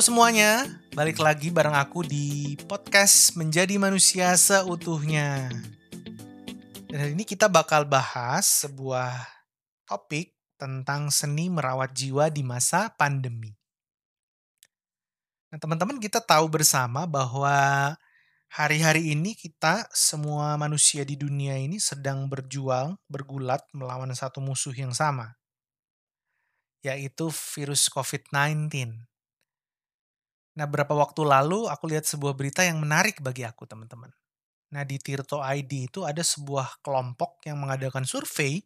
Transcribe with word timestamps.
Semuanya, 0.00 0.64
balik 0.96 1.20
lagi 1.20 1.52
bareng 1.52 1.76
aku 1.76 2.00
di 2.00 2.56
podcast 2.64 3.36
Menjadi 3.36 3.76
Manusia 3.76 4.32
Seutuhnya. 4.32 5.52
Dan 6.88 6.96
hari 6.96 7.12
ini 7.12 7.28
kita 7.28 7.52
bakal 7.52 7.84
bahas 7.84 8.64
sebuah 8.64 9.12
topik 9.84 10.32
tentang 10.56 11.12
seni 11.12 11.52
merawat 11.52 11.92
jiwa 11.92 12.32
di 12.32 12.40
masa 12.40 12.88
pandemi. 12.96 13.52
Nah, 15.52 15.60
teman-teman 15.60 16.00
kita 16.00 16.24
tahu 16.24 16.48
bersama 16.48 17.04
bahwa 17.04 17.92
hari-hari 18.48 19.12
ini 19.12 19.36
kita 19.36 19.84
semua 19.92 20.56
manusia 20.56 21.04
di 21.04 21.12
dunia 21.12 21.60
ini 21.60 21.76
sedang 21.76 22.24
berjuang, 22.24 22.96
bergulat 23.04 23.68
melawan 23.76 24.16
satu 24.16 24.40
musuh 24.40 24.72
yang 24.72 24.96
sama, 24.96 25.36
yaitu 26.80 27.28
virus 27.28 27.92
COVID-19. 27.92 29.09
Nah, 30.60 30.68
beberapa 30.68 30.92
waktu 30.92 31.24
lalu 31.24 31.72
aku 31.72 31.88
lihat 31.88 32.04
sebuah 32.04 32.36
berita 32.36 32.60
yang 32.60 32.84
menarik 32.84 33.24
bagi 33.24 33.48
aku, 33.48 33.64
teman-teman. 33.64 34.12
Nah, 34.76 34.84
di 34.84 35.00
Tirto 35.00 35.40
ID 35.40 35.88
itu 35.88 36.04
ada 36.04 36.20
sebuah 36.20 36.84
kelompok 36.84 37.40
yang 37.48 37.56
mengadakan 37.56 38.04
survei 38.04 38.60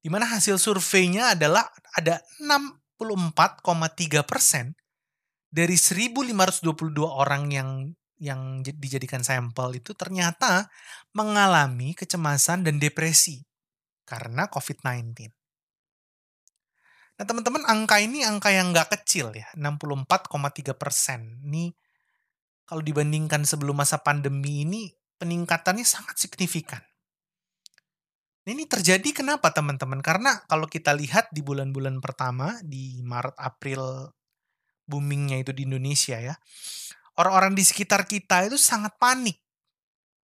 di 0.00 0.08
mana 0.12 0.28
hasil 0.28 0.60
surveinya 0.60 1.32
adalah 1.32 1.64
ada 1.96 2.20
64,3 2.44 4.28
persen 4.28 4.76
dari 5.48 5.80
1.522 5.80 6.68
orang 7.08 7.48
yang 7.48 7.70
yang 8.20 8.60
dijadikan 8.60 9.24
sampel 9.24 9.80
itu 9.80 9.96
ternyata 9.96 10.68
mengalami 11.16 11.96
kecemasan 11.96 12.68
dan 12.68 12.76
depresi 12.76 13.40
karena 14.04 14.44
COVID-19. 14.52 15.39
Nah 17.20 17.28
teman-teman 17.28 17.68
angka 17.68 18.00
ini 18.00 18.24
angka 18.24 18.48
yang 18.48 18.72
nggak 18.72 18.96
kecil 18.96 19.36
ya, 19.36 19.44
64,3 19.52 20.72
persen. 20.72 21.36
Ini 21.44 21.68
kalau 22.64 22.80
dibandingkan 22.80 23.44
sebelum 23.44 23.76
masa 23.76 24.00
pandemi 24.00 24.64
ini 24.64 24.88
peningkatannya 25.20 25.84
sangat 25.84 26.16
signifikan. 26.16 26.80
Ini 28.48 28.64
terjadi 28.64 29.04
kenapa 29.12 29.52
teman-teman? 29.52 30.00
Karena 30.00 30.40
kalau 30.48 30.64
kita 30.64 30.96
lihat 30.96 31.28
di 31.28 31.44
bulan-bulan 31.44 32.00
pertama 32.00 32.56
di 32.64 33.04
Maret 33.04 33.36
April 33.36 34.08
boomingnya 34.88 35.44
itu 35.44 35.52
di 35.52 35.68
Indonesia 35.68 36.16
ya, 36.16 36.32
orang-orang 37.20 37.52
di 37.52 37.68
sekitar 37.68 38.08
kita 38.08 38.48
itu 38.48 38.56
sangat 38.56 38.96
panik. 38.96 39.36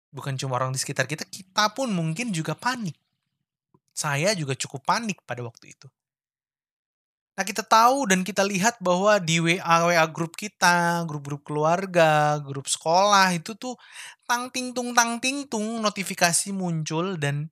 Bukan 0.08 0.40
cuma 0.40 0.56
orang 0.56 0.72
di 0.72 0.80
sekitar 0.80 1.04
kita, 1.04 1.28
kita 1.28 1.76
pun 1.76 1.92
mungkin 1.92 2.32
juga 2.32 2.56
panik. 2.56 2.96
Saya 3.92 4.32
juga 4.32 4.56
cukup 4.56 4.88
panik 4.88 5.20
pada 5.28 5.44
waktu 5.44 5.76
itu. 5.76 5.84
Nah 7.38 7.46
kita 7.46 7.62
tahu 7.62 8.10
dan 8.10 8.26
kita 8.26 8.42
lihat 8.42 8.82
bahwa 8.82 9.22
di 9.22 9.38
WA 9.38 9.86
WA 9.86 10.02
grup 10.10 10.34
kita, 10.34 11.06
grup-grup 11.06 11.46
keluarga, 11.46 12.42
grup 12.42 12.66
sekolah 12.66 13.30
itu 13.30 13.54
tuh 13.54 13.78
tang 14.26 14.50
ting 14.50 14.74
tung 14.74 14.90
tang 14.90 15.22
ting 15.22 15.46
tung 15.46 15.78
notifikasi 15.78 16.50
muncul 16.50 17.14
dan 17.14 17.46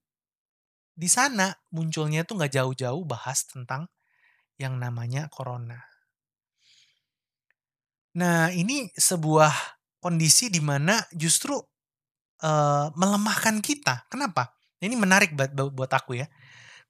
di 0.90 1.06
sana 1.06 1.54
munculnya 1.70 2.26
tuh 2.26 2.34
nggak 2.34 2.58
jauh-jauh 2.58 3.06
bahas 3.06 3.46
tentang 3.46 3.86
yang 4.58 4.74
namanya 4.74 5.30
corona. 5.30 5.78
Nah 8.18 8.50
ini 8.50 8.90
sebuah 8.90 9.54
kondisi 10.02 10.50
di 10.50 10.58
mana 10.58 10.98
justru 11.14 11.54
uh, 12.42 12.90
melemahkan 12.98 13.62
kita. 13.62 14.10
Kenapa? 14.10 14.50
Ini 14.82 14.98
menarik 14.98 15.38
buat 15.38 15.54
buat 15.54 15.94
aku 15.94 16.18
ya. 16.18 16.26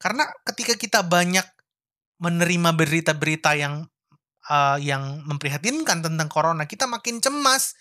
Karena 0.00 0.24
ketika 0.48 0.80
kita 0.80 1.04
banyak 1.04 1.55
menerima 2.16 2.70
berita-berita 2.72 3.56
yang 3.56 3.84
uh, 4.48 4.78
yang 4.80 5.22
memprihatinkan 5.26 6.00
tentang 6.00 6.28
corona, 6.30 6.64
kita 6.64 6.88
makin 6.88 7.20
cemas. 7.20 7.76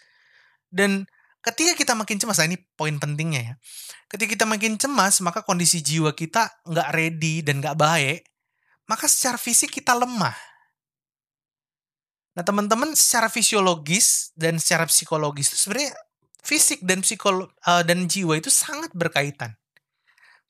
Dan 0.68 1.08
ketika 1.40 1.78
kita 1.78 1.94
makin 1.96 2.20
cemas, 2.20 2.42
nah 2.42 2.48
ini 2.50 2.60
poin 2.76 2.98
pentingnya 3.00 3.42
ya. 3.42 3.54
Ketika 4.12 4.36
kita 4.36 4.46
makin 4.46 4.76
cemas, 4.76 5.24
maka 5.24 5.42
kondisi 5.42 5.80
jiwa 5.80 6.12
kita 6.14 6.52
nggak 6.68 6.90
ready 6.94 7.42
dan 7.42 7.64
nggak 7.64 7.78
baik, 7.78 8.28
maka 8.90 9.10
secara 9.10 9.40
fisik 9.40 9.74
kita 9.74 9.96
lemah. 9.98 10.36
Nah 12.36 12.44
teman-teman 12.44 12.92
secara 12.94 13.32
fisiologis 13.32 14.36
dan 14.36 14.60
secara 14.60 14.84
psikologis 14.92 15.56
sebenarnya 15.56 15.96
fisik 16.44 16.84
dan 16.84 17.00
psikolo 17.00 17.48
uh, 17.64 17.82
dan 17.82 18.06
jiwa 18.06 18.36
itu 18.36 18.52
sangat 18.52 18.92
berkaitan. 18.92 19.56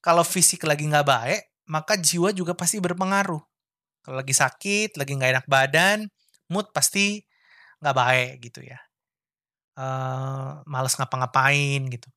Kalau 0.02 0.26
fisik 0.26 0.66
lagi 0.66 0.90
nggak 0.90 1.06
baik, 1.06 1.42
maka 1.70 1.98
jiwa 1.98 2.34
juga 2.34 2.58
pasti 2.58 2.82
berpengaruh. 2.82 3.42
Kalau 4.06 4.22
lagi 4.22 4.38
sakit, 4.38 5.02
lagi 5.02 5.18
nggak 5.18 5.32
enak 5.34 5.46
badan, 5.50 6.06
mood 6.54 6.70
pasti 6.70 7.26
nggak 7.82 7.96
baik 7.98 8.34
gitu 8.46 8.62
ya. 8.62 8.78
Uh, 9.74 10.62
males 10.70 10.94
ngapa-ngapain 10.94 11.82
gitu. 11.90 12.08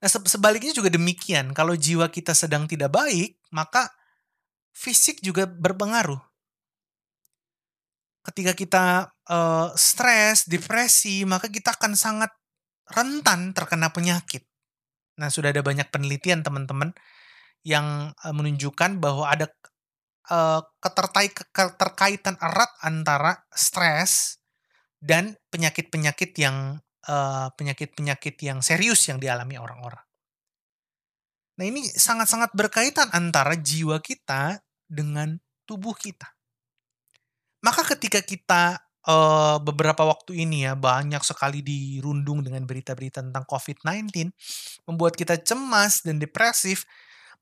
Nah 0.00 0.08
sebaliknya 0.08 0.72
juga 0.72 0.88
demikian. 0.88 1.52
Kalau 1.52 1.76
jiwa 1.76 2.08
kita 2.08 2.32
sedang 2.32 2.64
tidak 2.64 2.88
baik, 2.88 3.36
maka 3.52 3.92
fisik 4.72 5.20
juga 5.20 5.44
berpengaruh. 5.44 6.18
Ketika 8.24 8.52
kita 8.56 8.84
uh, 9.28 9.68
stres, 9.76 10.48
depresi, 10.48 11.28
maka 11.28 11.52
kita 11.52 11.76
akan 11.76 11.92
sangat 11.92 12.32
rentan 12.88 13.52
terkena 13.52 13.92
penyakit. 13.92 14.48
Nah 15.20 15.28
sudah 15.28 15.52
ada 15.52 15.60
banyak 15.60 15.92
penelitian 15.92 16.40
teman-teman 16.40 16.96
yang 17.60 18.16
uh, 18.24 18.32
menunjukkan 18.32 18.96
bahwa 19.04 19.28
ada 19.28 19.52
uh, 20.30 20.62
keterkaitan 20.78 22.38
erat 22.38 22.72
antara 22.86 23.42
stres 23.50 24.38
dan 25.02 25.36
penyakit-penyakit 25.50 26.32
yang 26.38 26.78
penyakit-penyakit 27.56 28.36
uh, 28.38 28.44
yang 28.44 28.58
serius 28.60 29.08
yang 29.08 29.18
dialami 29.18 29.56
orang-orang. 29.56 30.04
Nah 31.58 31.64
ini 31.68 31.84
sangat-sangat 31.84 32.56
berkaitan 32.56 33.08
antara 33.12 33.56
jiwa 33.58 33.98
kita 34.00 34.60
dengan 34.88 35.36
tubuh 35.68 35.92
kita. 35.96 36.28
Maka 37.60 37.84
ketika 37.96 38.24
kita 38.24 38.80
uh, 39.04 39.60
beberapa 39.60 40.08
waktu 40.08 40.44
ini 40.48 40.64
ya 40.64 40.72
banyak 40.72 41.20
sekali 41.20 41.60
dirundung 41.60 42.40
dengan 42.40 42.64
berita-berita 42.64 43.20
tentang 43.20 43.44
COVID-19, 43.44 44.32
membuat 44.88 45.16
kita 45.16 45.36
cemas 45.40 46.00
dan 46.00 46.16
depresif, 46.16 46.88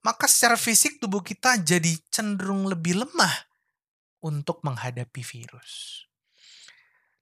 maka 0.02 0.30
secara 0.30 0.54
fisik 0.54 1.02
tubuh 1.02 1.20
kita 1.20 1.58
jadi 1.58 1.98
cenderung 2.12 2.70
lebih 2.70 3.02
lemah 3.02 3.34
untuk 4.22 4.62
menghadapi 4.62 5.22
virus. 5.22 6.04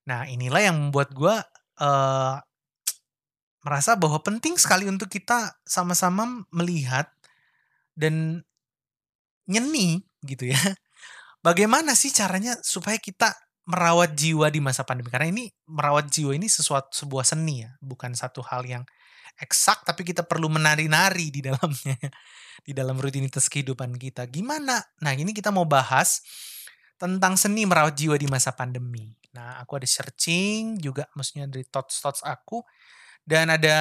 Nah, 0.06 0.24
inilah 0.28 0.62
yang 0.62 0.76
membuat 0.78 1.10
gue 1.12 1.34
uh, 1.82 2.36
merasa 3.66 3.98
bahwa 3.98 4.22
penting 4.22 4.54
sekali 4.54 4.86
untuk 4.86 5.10
kita 5.10 5.58
sama-sama 5.66 6.46
melihat 6.54 7.10
dan 7.98 8.46
nyeni 9.50 10.06
gitu 10.22 10.54
ya. 10.54 10.58
Bagaimana 11.46 11.98
sih 11.98 12.14
caranya 12.14 12.54
supaya 12.62 12.98
kita 13.02 13.34
merawat 13.66 14.14
jiwa 14.14 14.46
di 14.46 14.62
masa 14.62 14.86
pandemi? 14.86 15.10
Karena 15.10 15.30
ini 15.30 15.50
merawat 15.66 16.06
jiwa 16.06 16.38
ini 16.38 16.46
sesuatu 16.46 16.94
sebuah 16.94 17.26
seni 17.26 17.66
ya, 17.66 17.74
bukan 17.82 18.14
satu 18.14 18.46
hal 18.46 18.62
yang 18.62 18.86
eksak 19.40 19.82
tapi 19.82 20.06
kita 20.06 20.22
perlu 20.22 20.46
menari-nari 20.46 21.28
di 21.34 21.40
dalamnya 21.42 21.98
di 22.66 22.72
dalam 22.74 22.98
rutinitas 22.98 23.46
kehidupan 23.46 23.94
kita. 23.94 24.26
Gimana? 24.26 24.80
Nah, 25.02 25.12
ini 25.14 25.30
kita 25.30 25.54
mau 25.54 25.68
bahas 25.68 26.22
tentang 26.96 27.36
seni 27.36 27.68
merawat 27.68 27.94
jiwa 27.94 28.16
di 28.16 28.26
masa 28.26 28.56
pandemi. 28.56 29.12
Nah, 29.36 29.60
aku 29.60 29.76
ada 29.76 29.86
searching 29.86 30.80
juga 30.80 31.04
maksudnya 31.12 31.44
dari 31.44 31.62
thoughts-thoughts 31.68 32.24
aku 32.24 32.64
dan 33.22 33.52
ada 33.52 33.76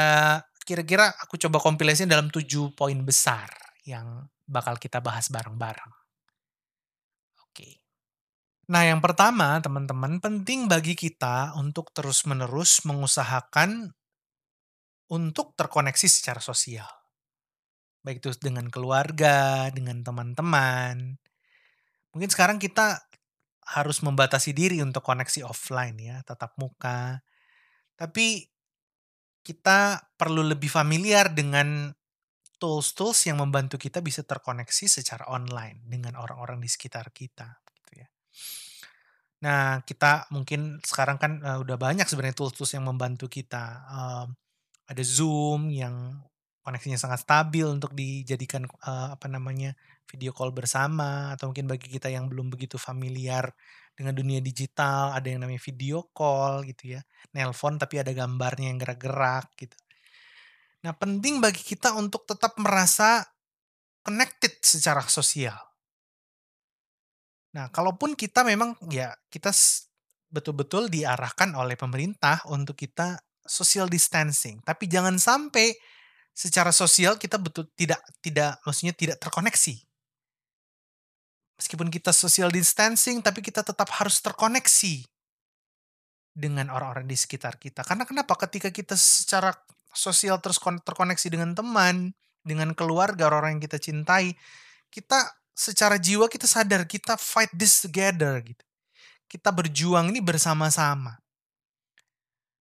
kira-kira 0.68 1.14
aku 1.24 1.40
coba 1.40 1.62
kompilasi 1.64 2.04
dalam 2.10 2.28
tujuh 2.28 2.76
poin 2.76 2.98
besar 3.06 3.48
yang 3.88 4.28
bakal 4.44 4.76
kita 4.76 5.00
bahas 5.00 5.32
bareng-bareng. 5.32 5.94
Oke. 7.48 7.80
Nah, 8.68 8.82
yang 8.84 9.00
pertama, 9.00 9.62
teman-teman, 9.62 10.18
penting 10.18 10.66
bagi 10.66 10.98
kita 10.98 11.54
untuk 11.56 11.94
terus-menerus 11.94 12.82
mengusahakan 12.84 13.94
untuk 15.12 15.54
terkoneksi 15.54 16.08
secara 16.10 16.42
sosial. 16.42 16.88
Baik 18.06 18.22
itu 18.22 18.30
dengan 18.38 18.70
keluarga, 18.70 19.70
dengan 19.74 20.02
teman-teman. 20.06 21.18
Mungkin 22.14 22.30
sekarang 22.30 22.62
kita 22.62 23.02
harus 23.66 24.06
membatasi 24.06 24.54
diri 24.54 24.78
untuk 24.86 25.02
koneksi 25.02 25.42
offline 25.42 25.98
ya, 25.98 26.22
tatap 26.22 26.54
muka. 26.62 27.26
Tapi 27.98 28.46
kita 29.46 30.10
perlu 30.18 30.46
lebih 30.46 30.70
familiar 30.70 31.34
dengan 31.34 31.94
tools-tools 32.58 33.30
yang 33.30 33.42
membantu 33.42 33.78
kita 33.78 34.02
bisa 34.02 34.26
terkoneksi 34.26 34.86
secara 34.90 35.30
online 35.30 35.86
dengan 35.86 36.18
orang-orang 36.18 36.58
di 36.62 36.70
sekitar 36.72 37.14
kita 37.14 37.62
gitu 37.74 37.92
ya. 38.00 38.08
Nah, 39.46 39.86
kita 39.86 40.32
mungkin 40.34 40.82
sekarang 40.82 41.22
kan 41.22 41.32
uh, 41.46 41.62
udah 41.62 41.78
banyak 41.78 42.10
sebenarnya 42.10 42.38
tools-tools 42.38 42.74
yang 42.74 42.86
membantu 42.90 43.30
kita. 43.30 43.86
Uh, 43.86 44.28
ada 44.86 45.04
Zoom 45.06 45.74
yang 45.74 46.22
koneksinya 46.66 46.98
sangat 46.98 47.22
stabil 47.22 47.66
untuk 47.66 47.94
dijadikan 47.94 48.66
uh, 48.86 49.14
apa 49.14 49.30
namanya 49.30 49.78
video 50.10 50.34
call 50.34 50.50
bersama 50.50 51.34
atau 51.38 51.54
mungkin 51.54 51.70
bagi 51.70 51.94
kita 51.94 52.10
yang 52.10 52.26
belum 52.26 52.50
begitu 52.50 52.82
familiar 52.82 53.54
dengan 53.94 54.18
dunia 54.18 54.42
digital 54.42 55.14
ada 55.14 55.30
yang 55.30 55.46
namanya 55.46 55.62
video 55.62 56.10
call 56.10 56.66
gitu 56.66 56.98
ya 56.98 57.02
nelpon 57.38 57.78
tapi 57.78 58.02
ada 58.02 58.10
gambarnya 58.14 58.74
yang 58.74 58.82
gerak-gerak 58.82 59.54
gitu. 59.62 59.78
Nah 60.86 60.94
penting 60.98 61.42
bagi 61.42 61.62
kita 61.62 61.94
untuk 61.98 62.26
tetap 62.26 62.58
merasa 62.62 63.26
connected 64.06 64.58
secara 64.62 65.06
sosial. 65.06 65.58
Nah 67.54 67.70
kalaupun 67.70 68.18
kita 68.18 68.42
memang 68.42 68.74
ya 68.90 69.14
kita 69.30 69.50
betul-betul 70.34 70.90
diarahkan 70.90 71.54
oleh 71.54 71.78
pemerintah 71.78 72.42
untuk 72.50 72.78
kita 72.78 73.22
social 73.46 73.88
distancing 73.88 74.60
tapi 74.66 74.90
jangan 74.90 75.16
sampai 75.22 75.78
secara 76.36 76.76
sosial 76.76 77.16
kita 77.16 77.40
betul 77.40 77.64
tidak 77.80 78.04
tidak 78.20 78.60
maksudnya 78.68 78.92
tidak 78.92 79.18
terkoneksi. 79.24 79.80
Meskipun 81.56 81.88
kita 81.88 82.12
social 82.12 82.52
distancing 82.52 83.24
tapi 83.24 83.40
kita 83.40 83.64
tetap 83.64 83.88
harus 83.96 84.20
terkoneksi 84.20 85.08
dengan 86.36 86.68
orang-orang 86.68 87.08
di 87.08 87.16
sekitar 87.16 87.56
kita. 87.56 87.88
Karena 87.88 88.04
kenapa? 88.04 88.36
Ketika 88.36 88.68
kita 88.68 89.00
secara 89.00 89.56
sosial 89.96 90.44
terus 90.44 90.60
terkoneksi 90.60 91.28
dengan 91.32 91.56
teman, 91.56 92.12
dengan 92.44 92.76
keluarga 92.76 93.32
orang-orang 93.32 93.56
yang 93.56 93.64
kita 93.64 93.80
cintai, 93.80 94.36
kita 94.92 95.32
secara 95.56 95.96
jiwa 95.96 96.28
kita 96.28 96.44
sadar 96.44 96.84
kita 96.84 97.16
fight 97.16 97.50
this 97.56 97.80
together 97.80 98.44
gitu. 98.44 98.64
Kita 99.32 99.56
berjuang 99.56 100.12
ini 100.12 100.20
bersama-sama. 100.20 101.16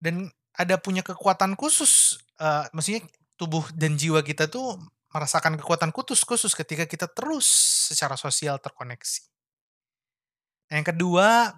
Dan 0.02 0.34
ada 0.60 0.76
punya 0.76 1.00
kekuatan 1.00 1.56
khusus, 1.56 2.20
uh, 2.44 2.68
maksudnya 2.76 3.08
tubuh 3.40 3.64
dan 3.72 3.96
jiwa 3.96 4.20
kita 4.20 4.52
tuh 4.52 4.76
merasakan 5.16 5.56
kekuatan 5.56 5.96
khusus 5.96 6.28
khusus 6.28 6.52
ketika 6.52 6.84
kita 6.84 7.08
terus 7.08 7.48
secara 7.88 8.20
sosial 8.20 8.60
terkoneksi. 8.60 9.24
Nah, 10.70 10.84
yang 10.84 10.88
kedua, 10.92 11.56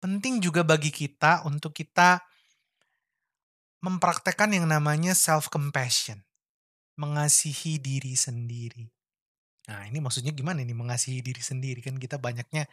penting 0.00 0.40
juga 0.40 0.64
bagi 0.64 0.88
kita 0.88 1.44
untuk 1.44 1.76
kita 1.76 2.24
mempraktekkan 3.84 4.56
yang 4.56 4.64
namanya 4.64 5.12
self 5.12 5.52
compassion, 5.52 6.24
mengasihi 6.96 7.76
diri 7.76 8.16
sendiri. 8.16 8.88
Nah, 9.68 9.84
ini 9.88 10.00
maksudnya 10.00 10.32
gimana 10.32 10.64
ini 10.64 10.72
mengasihi 10.72 11.20
diri 11.20 11.40
sendiri 11.40 11.80
kan 11.84 11.96
kita 12.00 12.16
banyaknya 12.16 12.64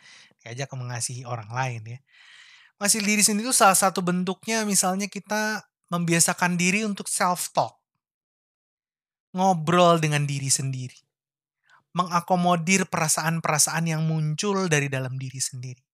diajak 0.43 0.71
mengasihi 0.75 1.27
orang 1.27 1.51
lain 1.51 1.83
ya. 1.95 1.99
Mengasihi 2.81 3.05
diri 3.05 3.21
sendiri 3.21 3.45
itu 3.45 3.53
salah 3.53 3.77
satu 3.77 4.01
bentuknya 4.01 4.65
misalnya 4.65 5.05
kita 5.05 5.61
membiasakan 5.93 6.57
diri 6.57 6.81
untuk 6.81 7.05
self-talk. 7.05 7.77
Ngobrol 9.37 10.01
dengan 10.01 10.25
diri 10.25 10.49
sendiri. 10.49 10.97
Mengakomodir 11.93 12.89
perasaan-perasaan 12.89 13.85
yang 13.85 14.01
muncul 14.09 14.65
dari 14.65 14.89
dalam 14.89 15.13
diri 15.21 15.37
sendiri. 15.37 15.85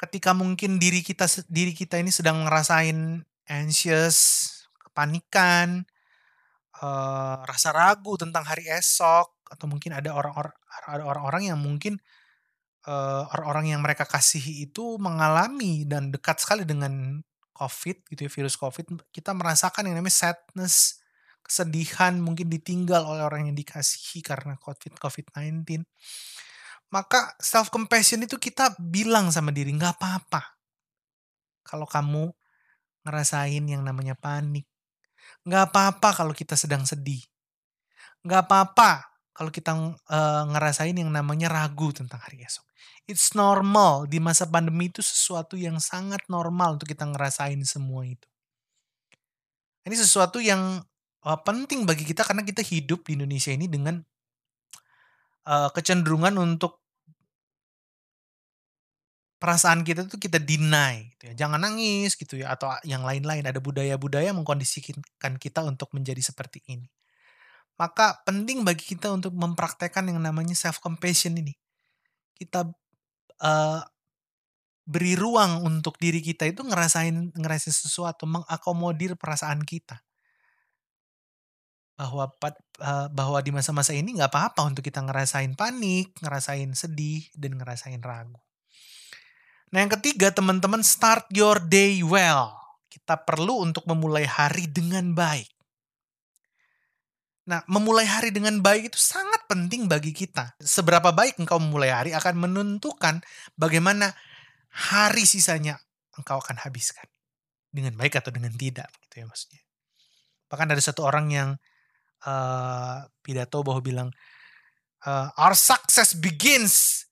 Ketika 0.00 0.32
mungkin 0.32 0.80
diri 0.80 1.04
kita 1.04 1.28
diri 1.52 1.76
kita 1.76 2.00
ini 2.00 2.08
sedang 2.08 2.48
ngerasain 2.48 3.20
anxious, 3.44 4.48
kepanikan, 4.88 5.84
uh, 6.80 7.44
rasa 7.44 7.76
ragu 7.76 8.16
tentang 8.16 8.48
hari 8.48 8.64
esok, 8.72 9.36
atau 9.52 9.68
mungkin 9.68 9.92
ada 9.92 10.16
orang-orang 10.16 10.56
ada 10.88 11.04
orang-orang 11.04 11.52
yang 11.52 11.60
mungkin 11.60 12.00
orang 12.90 13.30
orang-orang 13.30 13.66
yang 13.76 13.80
mereka 13.80 14.02
kasihi 14.02 14.66
itu 14.66 14.98
mengalami 14.98 15.86
dan 15.86 16.10
dekat 16.10 16.42
sekali 16.42 16.66
dengan 16.66 17.22
COVID 17.54 18.08
gitu 18.10 18.20
ya, 18.24 18.30
virus 18.32 18.56
COVID, 18.56 19.12
kita 19.12 19.36
merasakan 19.36 19.86
yang 19.86 20.00
namanya 20.00 20.16
sadness, 20.16 21.04
kesedihan, 21.44 22.16
mungkin 22.16 22.48
ditinggal 22.48 23.04
oleh 23.04 23.20
orang 23.20 23.52
yang 23.52 23.56
dikasihi 23.56 24.24
karena 24.24 24.56
COVID 24.56 24.96
COVID-19. 24.96 25.84
Maka 26.90 27.36
self 27.38 27.68
compassion 27.68 28.24
itu 28.24 28.40
kita 28.40 28.74
bilang 28.80 29.28
sama 29.30 29.52
diri 29.52 29.70
nggak 29.76 30.00
apa-apa. 30.00 30.42
Kalau 31.62 31.84
kamu 31.84 32.32
ngerasain 33.04 33.62
yang 33.68 33.84
namanya 33.84 34.16
panik, 34.16 34.64
nggak 35.44 35.70
apa-apa 35.70 36.16
kalau 36.16 36.32
kita 36.32 36.56
sedang 36.56 36.88
sedih, 36.88 37.20
nggak 38.24 38.48
apa-apa 38.48 39.09
kalau 39.32 39.48
kita 39.48 39.72
uh, 39.74 40.44
ngerasain 40.50 40.94
yang 40.94 41.10
namanya 41.10 41.48
ragu 41.48 41.94
tentang 41.94 42.20
hari 42.20 42.42
esok. 42.42 42.66
It's 43.08 43.34
normal 43.34 44.06
di 44.06 44.22
masa 44.22 44.46
pandemi 44.46 44.90
itu 44.90 45.02
sesuatu 45.02 45.58
yang 45.58 45.78
sangat 45.82 46.22
normal 46.30 46.78
untuk 46.78 46.90
kita 46.90 47.06
ngerasain 47.08 47.58
semua 47.66 48.06
itu. 48.06 48.28
Ini 49.86 49.96
sesuatu 49.96 50.38
yang 50.38 50.84
uh, 51.24 51.38
penting 51.40 51.88
bagi 51.88 52.04
kita 52.04 52.22
karena 52.22 52.44
kita 52.44 52.60
hidup 52.60 53.06
di 53.08 53.16
Indonesia 53.16 53.50
ini 53.50 53.66
dengan 53.66 53.98
uh, 55.48 55.68
kecenderungan 55.72 56.36
untuk 56.36 56.80
perasaan 59.40 59.80
kita 59.88 60.04
itu 60.04 60.20
kita 60.20 60.36
deny 60.36 61.08
gitu 61.16 61.32
ya. 61.32 61.34
Jangan 61.46 61.64
nangis 61.64 62.12
gitu 62.14 62.44
ya 62.44 62.52
atau 62.52 62.68
yang 62.84 63.02
lain-lain 63.08 63.48
ada 63.48 63.56
budaya-budaya 63.56 64.36
mengkondisikan 64.36 65.40
kita 65.40 65.64
untuk 65.64 65.88
menjadi 65.96 66.20
seperti 66.20 66.60
ini. 66.68 66.86
Maka 67.80 68.20
penting 68.28 68.60
bagi 68.60 68.84
kita 68.92 69.08
untuk 69.08 69.32
mempraktekkan 69.32 70.04
yang 70.04 70.20
namanya 70.20 70.52
self 70.52 70.84
compassion 70.84 71.32
ini. 71.40 71.56
Kita 72.36 72.68
uh, 73.40 73.80
beri 74.84 75.16
ruang 75.16 75.64
untuk 75.64 75.96
diri 75.96 76.20
kita 76.20 76.44
itu 76.44 76.60
ngerasain 76.60 77.32
ngerasain 77.32 77.72
sesuatu, 77.72 78.28
mengakomodir 78.28 79.16
perasaan 79.16 79.64
kita. 79.64 79.96
Bahwa 81.96 82.28
uh, 82.84 83.08
bahwa 83.08 83.40
di 83.40 83.48
masa-masa 83.48 83.96
ini 83.96 84.12
nggak 84.12 84.28
apa-apa 84.28 84.60
untuk 84.68 84.84
kita 84.84 85.00
ngerasain 85.00 85.56
panik, 85.56 86.12
ngerasain 86.20 86.76
sedih, 86.76 87.32
dan 87.32 87.56
ngerasain 87.56 88.04
ragu. 88.04 88.36
Nah 89.72 89.80
yang 89.80 89.92
ketiga 89.96 90.28
teman-teman 90.28 90.84
start 90.84 91.32
your 91.32 91.56
day 91.64 92.04
well. 92.04 92.60
Kita 92.92 93.16
perlu 93.24 93.64
untuk 93.64 93.88
memulai 93.88 94.28
hari 94.28 94.68
dengan 94.68 95.16
baik. 95.16 95.59
Nah, 97.50 97.66
memulai 97.66 98.06
hari 98.06 98.30
dengan 98.30 98.62
baik 98.62 98.94
itu 98.94 99.00
sangat 99.02 99.42
penting 99.50 99.90
bagi 99.90 100.14
kita. 100.14 100.54
Seberapa 100.62 101.10
baik 101.10 101.34
engkau 101.42 101.58
memulai 101.58 101.90
hari 101.90 102.14
akan 102.14 102.38
menentukan 102.38 103.18
bagaimana 103.58 104.14
hari 104.70 105.26
sisanya 105.26 105.74
engkau 106.14 106.38
akan 106.38 106.62
habiskan. 106.62 107.10
Dengan 107.74 107.98
baik 107.98 108.22
atau 108.22 108.30
dengan 108.30 108.54
tidak, 108.54 108.86
gitu 109.02 109.22
ya 109.22 109.26
maksudnya. 109.26 109.62
Bahkan 110.46 110.68
ada 110.70 110.82
satu 110.82 111.02
orang 111.02 111.26
yang 111.34 111.50
uh, 112.22 113.02
pidato 113.18 113.66
bahwa 113.66 113.82
bilang, 113.82 114.08
uh, 115.02 115.34
our 115.34 115.58
success 115.58 116.14
begins. 116.14 117.02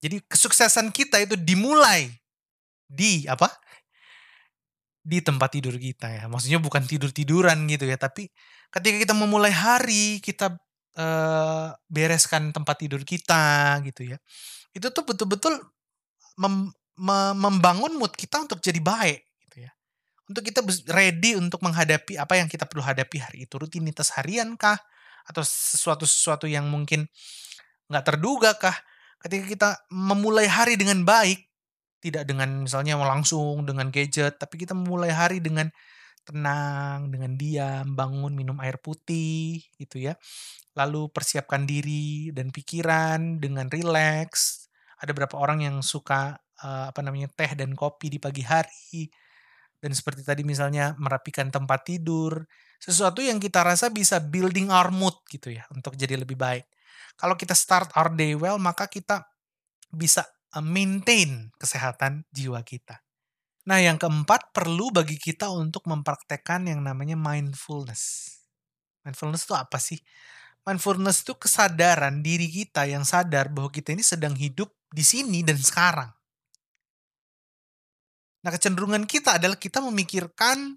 Jadi 0.00 0.24
kesuksesan 0.24 0.88
kita 0.88 1.20
itu 1.20 1.36
dimulai 1.36 2.08
di 2.88 3.28
apa? 3.28 3.48
Di 5.02 5.18
tempat 5.18 5.58
tidur 5.58 5.74
kita 5.74 6.06
ya. 6.06 6.24
Maksudnya 6.30 6.62
bukan 6.62 6.86
tidur-tiduran 6.86 7.66
gitu 7.66 7.90
ya, 7.90 7.98
tapi 7.98 8.30
ketika 8.70 8.96
kita 9.02 9.14
memulai 9.18 9.50
hari 9.50 10.22
kita 10.22 10.54
uh, 10.96 11.74
bereskan 11.90 12.54
tempat 12.54 12.86
tidur 12.86 13.02
kita 13.02 13.76
gitu 13.82 14.14
ya 14.14 14.18
itu 14.72 14.88
tuh 14.88 15.04
betul-betul 15.04 15.54
mem, 16.40 16.72
mem, 16.96 17.36
membangun 17.36 17.92
mood 17.96 18.12
kita 18.16 18.40
untuk 18.44 18.58
jadi 18.64 18.80
baik 18.80 19.20
gitu 19.48 19.68
ya. 19.68 19.70
Untuk 20.28 20.42
kita 20.48 20.64
ready 20.92 21.36
untuk 21.36 21.60
menghadapi 21.60 22.16
apa 22.16 22.40
yang 22.40 22.48
kita 22.48 22.64
perlu 22.64 22.80
hadapi 22.80 23.20
hari 23.20 23.38
itu. 23.44 23.54
Rutinitas 23.60 24.16
harian 24.16 24.56
kah? 24.56 24.80
Atau 25.28 25.44
sesuatu 25.44 26.08
sesuatu 26.08 26.48
yang 26.48 26.66
mungkin 26.72 27.04
nggak 27.92 28.04
terduga 28.04 28.56
kah? 28.56 28.74
Ketika 29.20 29.44
kita 29.46 29.68
memulai 29.92 30.48
hari 30.48 30.74
dengan 30.74 31.04
baik 31.04 31.51
tidak 32.02 32.26
dengan 32.26 32.66
misalnya 32.66 32.98
langsung 32.98 33.62
dengan 33.62 33.88
gadget 33.94 34.36
tapi 34.42 34.58
kita 34.66 34.74
memulai 34.74 35.14
hari 35.14 35.38
dengan 35.38 35.70
tenang, 36.22 37.10
dengan 37.10 37.34
diam, 37.34 37.98
bangun 37.98 38.32
minum 38.34 38.58
air 38.62 38.78
putih 38.78 39.62
gitu 39.78 39.98
ya. 39.98 40.14
Lalu 40.78 41.10
persiapkan 41.10 41.66
diri 41.66 42.30
dan 42.32 42.54
pikiran 42.54 43.42
dengan 43.42 43.68
rileks. 43.68 44.70
Ada 45.02 45.10
beberapa 45.12 45.38
orang 45.42 45.66
yang 45.66 45.76
suka 45.82 46.38
uh, 46.62 46.94
apa 46.94 47.00
namanya 47.02 47.28
teh 47.34 47.50
dan 47.58 47.74
kopi 47.74 48.08
di 48.08 48.18
pagi 48.22 48.46
hari. 48.46 49.10
Dan 49.82 49.90
seperti 49.92 50.22
tadi 50.22 50.46
misalnya 50.46 50.94
merapikan 50.94 51.50
tempat 51.50 51.90
tidur, 51.90 52.46
sesuatu 52.78 53.18
yang 53.18 53.42
kita 53.42 53.66
rasa 53.66 53.90
bisa 53.90 54.22
building 54.22 54.70
our 54.70 54.94
mood 54.94 55.18
gitu 55.26 55.50
ya 55.50 55.66
untuk 55.74 55.98
jadi 55.98 56.14
lebih 56.14 56.38
baik. 56.38 56.66
Kalau 57.18 57.34
kita 57.34 57.52
start 57.52 57.90
our 57.98 58.14
day 58.14 58.38
well, 58.38 58.62
maka 58.62 58.86
kita 58.86 59.26
bisa 59.90 60.22
maintain 60.60 61.48
kesehatan 61.56 62.28
jiwa 62.28 62.60
kita. 62.60 63.00
Nah, 63.64 63.78
yang 63.78 63.96
keempat 63.96 64.50
perlu 64.50 64.90
bagi 64.90 65.16
kita 65.16 65.48
untuk 65.54 65.86
mempraktekkan 65.86 66.66
yang 66.66 66.82
namanya 66.82 67.14
mindfulness. 67.14 68.34
Mindfulness 69.06 69.46
itu 69.46 69.54
apa 69.54 69.78
sih? 69.78 70.02
Mindfulness 70.66 71.22
itu 71.22 71.38
kesadaran 71.38 72.20
diri 72.20 72.50
kita 72.50 72.84
yang 72.90 73.06
sadar 73.06 73.48
bahwa 73.48 73.70
kita 73.70 73.94
ini 73.94 74.02
sedang 74.02 74.34
hidup 74.34 74.68
di 74.90 75.06
sini 75.06 75.46
dan 75.46 75.56
sekarang. 75.56 76.10
Nah, 78.42 78.50
kecenderungan 78.50 79.06
kita 79.06 79.38
adalah 79.38 79.54
kita 79.54 79.78
memikirkan 79.78 80.74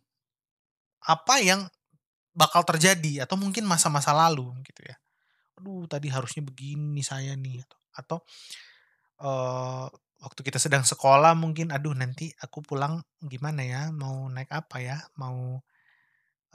apa 1.06 1.36
yang 1.42 1.66
bakal 2.36 2.62
terjadi 2.68 3.26
atau 3.26 3.40
mungkin 3.40 3.66
masa-masa 3.66 4.14
lalu 4.14 4.54
gitu 4.62 4.86
ya. 4.86 4.96
Aduh 5.58 5.88
tadi 5.88 6.12
harusnya 6.12 6.44
begini 6.44 7.00
saya 7.00 7.34
nih 7.34 7.64
atau 7.64 7.80
atau 7.96 8.18
uh, 9.22 9.88
waktu 10.24 10.42
kita 10.42 10.58
sedang 10.58 10.82
sekolah 10.82 11.38
mungkin 11.38 11.70
aduh 11.70 11.94
nanti 11.94 12.32
aku 12.42 12.64
pulang 12.66 13.04
gimana 13.22 13.62
ya? 13.64 13.82
Mau 13.94 14.28
naik 14.32 14.52
apa 14.52 14.82
ya? 14.82 14.98
Mau 15.20 15.62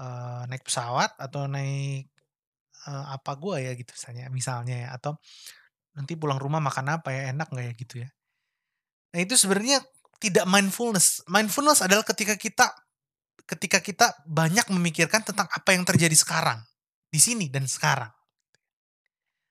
uh, 0.00 0.42
naik 0.48 0.66
pesawat 0.66 1.14
atau 1.20 1.46
naik 1.46 2.10
uh, 2.88 3.14
apa 3.14 3.32
gua 3.38 3.62
ya? 3.62 3.72
Gitu 3.76 3.92
misalnya 3.94 4.24
misalnya 4.32 4.76
ya 4.76 4.88
atau 4.96 5.16
nanti 5.96 6.14
pulang 6.18 6.40
rumah 6.42 6.60
makan 6.60 7.00
apa 7.00 7.14
ya? 7.14 7.32
Enak 7.32 7.48
nggak 7.52 7.66
ya? 7.66 7.72
Gitu 7.76 7.94
ya. 8.04 8.08
Nah 9.14 9.20
itu 9.22 9.34
sebenarnya 9.38 9.82
tidak 10.20 10.44
mindfulness. 10.44 11.24
Mindfulness 11.26 11.80
adalah 11.80 12.04
ketika 12.04 12.36
kita 12.36 12.68
ketika 13.48 13.82
kita 13.82 14.06
banyak 14.30 14.68
memikirkan 14.70 15.26
tentang 15.26 15.50
apa 15.50 15.74
yang 15.74 15.82
terjadi 15.82 16.14
sekarang 16.14 16.62
di 17.10 17.18
sini 17.18 17.50
dan 17.50 17.66
sekarang. 17.66 18.14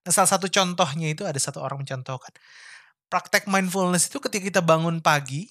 Nah, 0.07 0.11
salah 0.15 0.31
satu 0.31 0.47
contohnya 0.47 1.11
itu 1.11 1.27
ada 1.27 1.35
satu 1.35 1.59
orang 1.59 1.83
mencontohkan. 1.83 2.31
Praktek 3.09 3.49
mindfulness 3.49 4.07
itu 4.07 4.21
ketika 4.21 4.43
kita 4.45 4.61
bangun 4.61 5.01
pagi, 5.01 5.49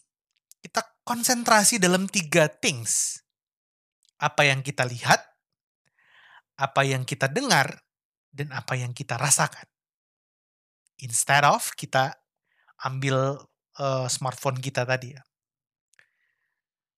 kita 0.62 0.82
konsentrasi 1.02 1.82
dalam 1.82 2.06
tiga 2.06 2.46
things. 2.46 3.18
Apa 4.18 4.46
yang 4.46 4.62
kita 4.62 4.86
lihat, 4.86 5.18
apa 6.58 6.82
yang 6.86 7.02
kita 7.02 7.26
dengar, 7.26 7.82
dan 8.30 8.54
apa 8.54 8.78
yang 8.78 8.94
kita 8.94 9.18
rasakan. 9.18 9.66
Instead 11.02 11.42
of 11.46 11.74
kita 11.74 12.14
ambil 12.86 13.42
uh, 13.78 14.06
smartphone 14.06 14.58
kita 14.62 14.86
tadi 14.86 15.14
ya. 15.14 15.22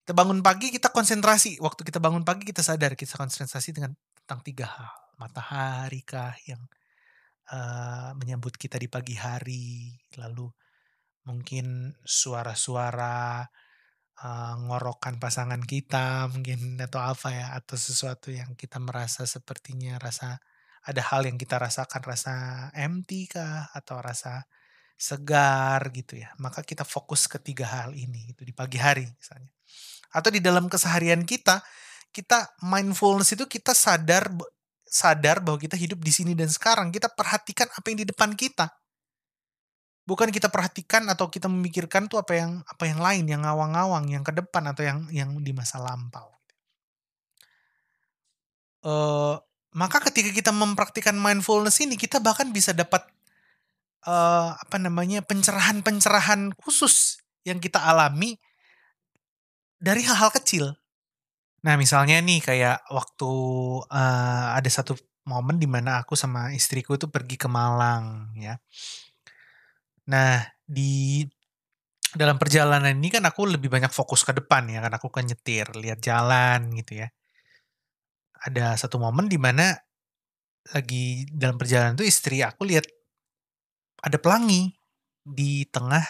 Kita 0.01 0.17
bangun 0.17 0.41
pagi, 0.41 0.73
kita 0.73 0.89
konsentrasi. 0.89 1.61
Waktu 1.61 1.85
kita 1.85 2.01
bangun 2.01 2.25
pagi, 2.25 2.45
kita 2.45 2.65
sadar 2.65 2.97
kita 2.97 3.17
konsentrasi 3.17 3.73
dengan 3.73 3.93
tentang 4.17 4.41
tiga 4.41 4.65
hal. 4.65 4.93
Matahari 5.21 6.01
kah 6.01 6.33
yang 6.49 6.65
uh, 7.51 8.15
menyambut 8.15 8.55
kita 8.55 8.79
di 8.79 8.87
pagi 8.87 9.15
hari, 9.19 9.91
lalu 10.17 10.47
mungkin 11.27 11.93
suara-suara 12.01 13.45
uh, 14.25 14.55
ngorokan 14.65 15.21
pasangan 15.21 15.61
kita 15.61 16.31
mungkin 16.31 16.75
atau 16.87 17.01
apa 17.03 17.29
ya 17.35 17.47
atau 17.53 17.77
sesuatu 17.77 18.33
yang 18.33 18.57
kita 18.57 18.81
merasa 18.81 19.27
sepertinya 19.27 20.01
rasa 20.01 20.41
ada 20.81 21.01
hal 21.13 21.29
yang 21.29 21.37
kita 21.37 21.61
rasakan 21.61 22.01
rasa 22.01 22.33
empty 22.73 23.29
kah 23.29 23.69
atau 23.69 24.01
rasa 24.01 24.49
segar 24.97 25.93
gitu 25.93 26.17
ya. 26.17 26.33
Maka 26.41 26.65
kita 26.65 26.85
fokus 26.85 27.29
ke 27.29 27.37
tiga 27.37 27.69
hal 27.69 27.93
ini 27.93 28.33
itu 28.33 28.41
di 28.41 28.53
pagi 28.53 28.81
hari 28.81 29.05
misalnya. 29.05 29.53
Atau 30.13 30.33
di 30.33 30.41
dalam 30.41 30.65
keseharian 30.69 31.21
kita 31.25 31.61
kita 32.11 32.59
mindfulness 32.65 33.33
itu 33.33 33.47
kita 33.47 33.71
sadar 33.71 34.29
sadar 34.91 35.39
bahwa 35.39 35.55
kita 35.55 35.79
hidup 35.79 36.03
di 36.03 36.11
sini 36.11 36.35
dan 36.35 36.51
sekarang. 36.51 36.91
Kita 36.91 37.07
perhatikan 37.07 37.71
apa 37.71 37.85
yang 37.87 38.03
di 38.03 38.07
depan 38.11 38.35
kita. 38.35 38.67
Bukan 40.03 40.27
kita 40.27 40.51
perhatikan 40.51 41.07
atau 41.07 41.31
kita 41.31 41.47
memikirkan 41.47 42.11
tuh 42.11 42.19
apa 42.19 42.35
yang 42.35 42.59
apa 42.67 42.83
yang 42.83 42.99
lain, 42.99 43.23
yang 43.31 43.41
ngawang-ngawang, 43.47 44.11
yang 44.11 44.27
ke 44.27 44.35
depan 44.35 44.67
atau 44.67 44.83
yang 44.83 45.07
yang 45.15 45.31
di 45.39 45.55
masa 45.55 45.79
lampau. 45.79 46.27
Uh, 48.83 49.39
maka 49.71 50.03
ketika 50.11 50.35
kita 50.35 50.51
mempraktikkan 50.51 51.15
mindfulness 51.15 51.79
ini, 51.79 51.95
kita 51.95 52.19
bahkan 52.19 52.51
bisa 52.51 52.75
dapat 52.75 53.07
uh, 54.03 54.57
apa 54.57 54.75
namanya 54.81 55.23
pencerahan-pencerahan 55.23 56.51
khusus 56.59 57.23
yang 57.47 57.63
kita 57.63 57.79
alami 57.79 58.35
dari 59.79 60.03
hal-hal 60.03 60.33
kecil 60.33 60.80
Nah, 61.61 61.77
misalnya 61.77 62.17
nih 62.25 62.41
kayak 62.41 62.89
waktu, 62.89 63.31
uh, 63.85 64.45
ada 64.57 64.69
satu 64.69 64.97
momen 65.29 65.61
di 65.61 65.69
mana 65.69 66.01
aku 66.01 66.17
sama 66.17 66.49
istriku 66.57 66.97
tuh 66.97 67.13
pergi 67.13 67.37
ke 67.37 67.45
Malang 67.45 68.33
ya. 68.33 68.57
Nah, 70.09 70.41
di 70.65 71.21
dalam 72.11 72.35
perjalanan 72.41 72.97
ini 72.97 73.07
kan 73.13 73.23
aku 73.23 73.45
lebih 73.47 73.69
banyak 73.71 73.93
fokus 73.93 74.25
ke 74.25 74.33
depan 74.33 74.67
ya, 74.73 74.81
kan 74.81 74.93
aku 74.97 75.07
kan 75.13 75.23
nyetir, 75.29 75.69
lihat 75.77 76.01
jalan 76.01 76.73
gitu 76.81 77.05
ya. 77.05 77.07
Ada 78.41 78.73
satu 78.81 78.97
momen 78.97 79.29
di 79.29 79.37
mana 79.37 79.77
lagi 80.73 81.25
dalam 81.29 81.57
perjalanan 81.57 81.97
tuh 81.97 82.05
istri 82.05 82.41
aku 82.45 82.65
lihat 82.69 82.85
ada 84.01 84.17
pelangi 84.17 84.73
di 85.21 85.65
tengah 85.69 86.01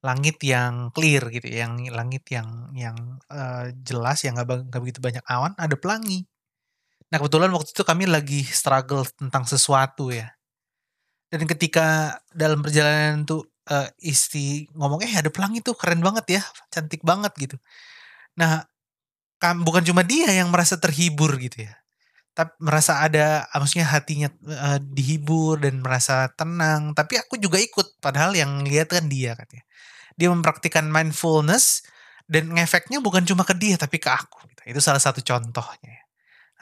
langit 0.00 0.40
yang 0.40 0.88
clear 0.96 1.28
gitu, 1.28 1.46
ya, 1.48 1.68
yang 1.68 1.76
langit 1.92 2.24
yang 2.32 2.72
yang 2.72 2.96
uh, 3.28 3.68
jelas, 3.84 4.24
yang 4.24 4.36
nggak 4.40 4.80
begitu 4.80 5.00
banyak 5.02 5.24
awan, 5.28 5.52
ada 5.60 5.76
pelangi. 5.76 6.24
Nah 7.12 7.18
kebetulan 7.20 7.50
waktu 7.52 7.70
itu 7.74 7.82
kami 7.84 8.04
lagi 8.08 8.40
struggle 8.46 9.04
tentang 9.04 9.44
sesuatu 9.44 10.08
ya. 10.14 10.32
Dan 11.30 11.46
ketika 11.46 12.18
dalam 12.34 12.64
perjalanan 12.64 13.22
tuh 13.28 13.46
uh, 13.70 13.88
istri 14.02 14.66
ngomong, 14.74 15.04
eh 15.04 15.12
ada 15.14 15.30
pelangi 15.30 15.60
tuh 15.62 15.76
keren 15.78 16.00
banget 16.02 16.40
ya, 16.40 16.42
cantik 16.72 17.02
banget 17.04 17.32
gitu. 17.38 17.56
Nah 18.40 18.64
kan 19.40 19.60
bukan 19.64 19.84
cuma 19.84 20.04
dia 20.04 20.28
yang 20.32 20.52
merasa 20.52 20.76
terhibur 20.76 21.36
gitu 21.40 21.64
ya, 21.68 21.80
tapi 22.34 22.52
merasa 22.62 23.02
ada 23.04 23.44
maksudnya 23.58 23.88
hatinya 23.90 24.28
uh, 24.46 24.78
dihibur 24.80 25.60
dan 25.60 25.82
merasa 25.82 26.30
tenang 26.38 26.94
tapi 26.94 27.18
aku 27.18 27.36
juga 27.36 27.58
ikut 27.60 27.98
padahal 27.98 28.32
yang 28.38 28.62
lihat 28.64 28.88
kan 28.94 29.10
dia 29.10 29.34
katanya 29.34 29.64
dia 30.18 30.28
mempraktikkan 30.30 30.86
mindfulness 30.88 31.84
dan 32.30 32.54
ngefeknya 32.54 33.02
bukan 33.02 33.26
cuma 33.26 33.42
ke 33.42 33.54
dia 33.58 33.74
tapi 33.74 33.98
ke 33.98 34.06
aku. 34.06 34.46
Gitu. 34.46 34.78
Itu 34.78 34.80
salah 34.82 35.02
satu 35.02 35.18
contohnya. 35.22 36.06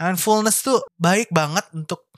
Mindfulness 0.00 0.64
tuh 0.64 0.80
baik 0.96 1.28
banget 1.28 1.66
untuk 1.74 2.08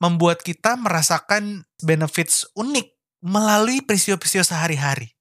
membuat 0.00 0.40
kita 0.40 0.80
merasakan 0.80 1.64
benefits 1.80 2.48
unik 2.56 2.88
melalui 3.20 3.84
peristiwa-peristiwa 3.84 4.44
sehari-hari. 4.44 5.12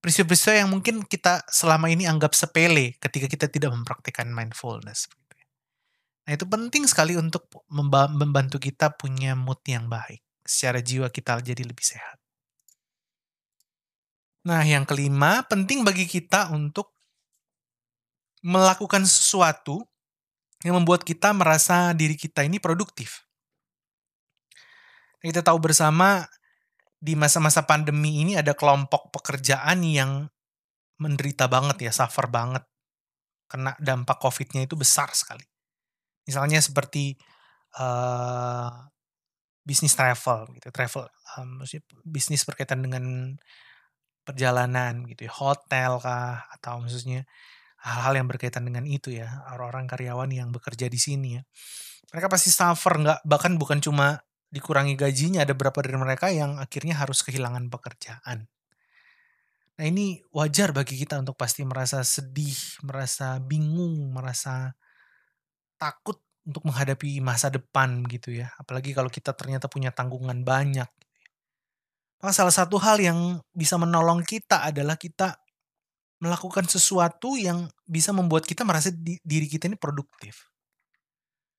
Peristiwa-peristiwa 0.00 0.54
yang 0.56 0.70
mungkin 0.72 1.04
kita 1.04 1.44
selama 1.50 1.90
ini 1.92 2.08
anggap 2.08 2.32
sepele 2.32 2.96
ketika 3.00 3.26
kita 3.28 3.46
tidak 3.50 3.72
mempraktikkan 3.74 4.28
mindfulness. 4.30 5.08
Nah 6.26 6.34
itu 6.34 6.42
penting 6.46 6.84
sekali 6.90 7.14
untuk 7.14 7.46
membantu 7.70 8.58
kita 8.58 8.94
punya 8.94 9.38
mood 9.38 9.62
yang 9.66 9.86
baik. 9.86 10.22
Secara 10.46 10.78
jiwa 10.82 11.10
kita 11.10 11.38
jadi 11.42 11.62
lebih 11.62 11.82
sehat. 11.82 12.18
Nah, 14.46 14.62
yang 14.62 14.86
kelima, 14.86 15.42
penting 15.50 15.82
bagi 15.82 16.06
kita 16.06 16.54
untuk 16.54 16.94
melakukan 18.46 19.02
sesuatu 19.02 19.82
yang 20.62 20.78
membuat 20.78 21.02
kita 21.02 21.34
merasa 21.34 21.90
diri 21.90 22.14
kita 22.14 22.46
ini 22.46 22.62
produktif. 22.62 23.26
Kita 25.18 25.42
tahu 25.42 25.58
bersama 25.58 26.30
di 27.02 27.18
masa-masa 27.18 27.66
pandemi 27.66 28.22
ini 28.22 28.38
ada 28.38 28.54
kelompok 28.54 29.10
pekerjaan 29.10 29.82
yang 29.82 30.30
menderita 31.02 31.50
banget 31.50 31.90
ya, 31.90 31.90
suffer 31.90 32.30
banget. 32.30 32.62
Kena 33.50 33.74
dampak 33.82 34.22
COVID-nya 34.22 34.62
itu 34.62 34.78
besar 34.78 35.10
sekali. 35.10 35.42
Misalnya 36.22 36.62
seperti 36.62 37.18
uh, 37.82 38.70
bisnis 39.66 39.98
travel 39.98 40.54
gitu, 40.54 40.70
travel 40.70 41.10
um, 41.34 41.66
bisnis 42.06 42.46
berkaitan 42.46 42.86
dengan 42.86 43.34
perjalanan 44.26 45.06
gitu 45.06 45.30
ya, 45.30 45.32
hotel 45.32 46.02
kah 46.02 46.44
atau 46.58 46.82
maksudnya 46.82 47.22
hal-hal 47.78 48.18
yang 48.18 48.26
berkaitan 48.26 48.66
dengan 48.66 48.82
itu 48.84 49.14
ya, 49.14 49.46
orang-orang 49.54 49.86
karyawan 49.86 50.30
yang 50.34 50.50
bekerja 50.50 50.90
di 50.90 50.98
sini 50.98 51.38
ya. 51.38 51.42
Mereka 52.10 52.26
pasti 52.26 52.50
suffer 52.50 52.98
nggak 52.98 53.22
bahkan 53.22 53.54
bukan 53.54 53.78
cuma 53.78 54.26
dikurangi 54.50 54.98
gajinya, 54.98 55.46
ada 55.46 55.54
beberapa 55.54 55.78
dari 55.86 55.98
mereka 55.98 56.26
yang 56.34 56.58
akhirnya 56.58 56.98
harus 56.98 57.22
kehilangan 57.22 57.70
pekerjaan. 57.70 58.50
Nah 59.76 59.84
ini 59.84 60.24
wajar 60.32 60.72
bagi 60.72 60.96
kita 60.96 61.20
untuk 61.20 61.36
pasti 61.36 61.62
merasa 61.62 62.00
sedih, 62.00 62.56
merasa 62.82 63.36
bingung, 63.38 64.10
merasa 64.10 64.72
takut 65.76 66.16
untuk 66.48 66.64
menghadapi 66.64 67.20
masa 67.20 67.52
depan 67.52 68.06
gitu 68.08 68.32
ya. 68.32 68.48
Apalagi 68.56 68.96
kalau 68.96 69.12
kita 69.12 69.36
ternyata 69.36 69.68
punya 69.68 69.92
tanggungan 69.92 70.40
banyak 70.46 70.88
maka 72.20 72.32
salah 72.32 72.54
satu 72.54 72.80
hal 72.80 72.96
yang 72.96 73.40
bisa 73.52 73.76
menolong 73.76 74.24
kita 74.24 74.64
adalah 74.64 74.96
kita 74.96 75.36
melakukan 76.16 76.64
sesuatu 76.64 77.36
yang 77.36 77.68
bisa 77.84 78.08
membuat 78.16 78.48
kita 78.48 78.64
merasa 78.64 78.88
di, 78.88 79.20
diri 79.20 79.44
kita 79.44 79.68
ini 79.68 79.76
produktif. 79.76 80.48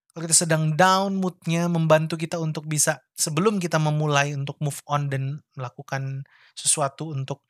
Kalau 0.10 0.26
kita 0.26 0.34
sedang 0.34 0.74
down 0.74 1.22
moodnya, 1.22 1.70
membantu 1.70 2.18
kita 2.18 2.42
untuk 2.42 2.66
bisa 2.66 2.98
sebelum 3.14 3.62
kita 3.62 3.78
memulai 3.78 4.34
untuk 4.34 4.58
move 4.58 4.82
on 4.90 5.14
dan 5.14 5.46
melakukan 5.54 6.26
sesuatu 6.58 7.14
untuk 7.14 7.46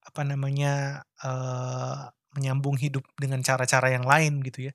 apa 0.00 0.24
namanya 0.24 1.04
uh, 1.20 2.08
menyambung 2.32 2.80
hidup 2.80 3.04
dengan 3.20 3.44
cara-cara 3.44 3.92
yang 3.92 4.08
lain 4.08 4.40
gitu 4.40 4.72
ya. 4.72 4.74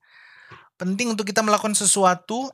Penting 0.78 1.18
untuk 1.18 1.26
kita 1.26 1.42
melakukan 1.42 1.74
sesuatu 1.74 2.54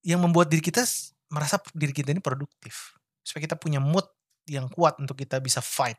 yang 0.00 0.24
membuat 0.24 0.48
diri 0.48 0.64
kita 0.64 0.80
merasa 1.28 1.60
diri 1.76 1.92
kita 1.92 2.16
ini 2.16 2.24
produktif 2.24 2.96
supaya 3.24 3.46
kita 3.46 3.56
punya 3.60 3.78
mood 3.82 4.06
yang 4.48 4.66
kuat 4.72 4.98
untuk 5.02 5.16
kita 5.18 5.38
bisa 5.42 5.60
fight. 5.62 5.98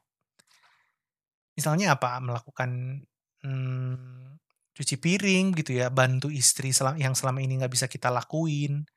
Misalnya 1.57 1.95
apa? 1.95 2.17
Melakukan 2.23 3.03
hmm, 3.43 4.39
cuci 4.75 4.95
piring 4.97 5.45
gitu 5.59 5.77
ya, 5.77 5.91
bantu 5.91 6.31
istri 6.31 6.71
yang 6.97 7.13
selama 7.13 7.39
ini 7.43 7.59
nggak 7.59 7.73
bisa 7.73 7.85
kita 7.91 8.07
lakuin. 8.11 8.87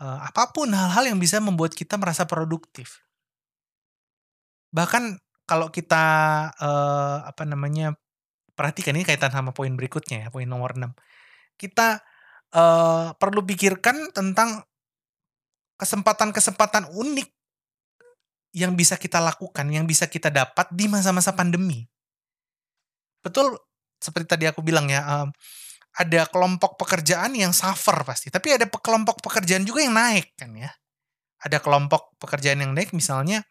Eee, 0.00 0.18
apa 0.28 0.52
pun 0.54 0.68
hal-hal 0.72 1.04
yang 1.14 1.18
bisa 1.20 1.38
membuat 1.40 1.72
kita 1.76 1.96
merasa 2.00 2.24
produktif. 2.28 3.02
Bahkan 4.72 5.20
kalau 5.44 5.68
kita, 5.68 6.04
eee, 6.56 7.16
apa 7.28 7.42
namanya, 7.44 7.92
perhatikan 8.56 8.96
ini 8.96 9.04
kaitan 9.08 9.32
sama 9.34 9.52
poin 9.56 9.72
berikutnya 9.76 10.28
ya, 10.28 10.34
poin 10.34 10.48
nomor 10.48 10.76
6. 10.78 10.92
Kita, 11.60 12.00
eee, 12.54 13.06
perlu 13.18 13.42
pikirkan 13.46 14.12
tentang 14.16 14.64
kesempatan-kesempatan 15.82 16.94
unik 16.94 17.28
yang 18.54 18.78
bisa 18.78 18.94
kita 19.00 19.18
lakukan, 19.18 19.66
yang 19.72 19.82
bisa 19.88 20.06
kita 20.06 20.30
dapat 20.30 20.70
di 20.70 20.86
masa-masa 20.86 21.34
pandemi. 21.34 21.82
Betul, 23.24 23.58
seperti 23.98 24.26
tadi 24.38 24.44
aku 24.46 24.62
bilang 24.62 24.86
ya, 24.90 25.02
mmm, 25.02 25.30
ada 25.98 26.24
kelompok 26.30 26.78
pekerjaan 26.80 27.34
yang 27.36 27.52
suffer 27.52 27.96
pasti, 28.06 28.30
tapi 28.32 28.54
ada 28.56 28.64
kelompok 28.70 29.20
pekerjaan 29.24 29.66
juga 29.66 29.84
yang 29.84 29.94
naik 29.96 30.34
kan 30.38 30.54
ya. 30.56 30.70
Ada 31.42 31.58
kelompok 31.62 32.16
pekerjaan 32.22 32.62
yang 32.62 32.72
naik 32.76 32.94
misalnya, 32.96 33.42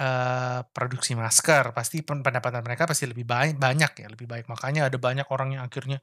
eee, 0.00 0.60
produksi 0.74 1.14
masker, 1.18 1.72
pasti 1.76 2.02
pen 2.06 2.22
pendapatan 2.24 2.62
mereka 2.66 2.86
pasti 2.90 3.06
lebih 3.10 3.24
banyak 3.28 3.92
ya, 3.96 4.08
lebih 4.10 4.26
baik. 4.30 4.46
Makanya 4.50 4.88
ada 4.90 4.98
banyak 5.00 5.26
orang 5.30 5.58
yang 5.58 5.62
akhirnya, 5.66 6.00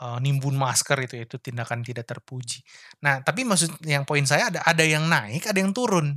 eee, 0.00 0.18
nimbun 0.24 0.56
masker 0.56 0.98
itu 1.04 1.14
ya, 1.20 1.24
itu 1.28 1.36
tindakan 1.42 1.82
tidak 1.84 2.06
terpuji. 2.08 2.62
Nah, 3.04 3.20
tapi 3.24 3.44
maksud 3.48 3.80
yang 3.84 4.04
poin 4.08 4.24
saya 4.28 4.48
ada 4.52 4.60
ada 4.64 4.84
yang 4.86 5.04
naik, 5.08 5.44
ada 5.48 5.58
yang 5.60 5.72
turun. 5.76 6.14